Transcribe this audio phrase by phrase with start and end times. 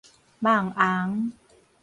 [0.39, 1.31] 網紅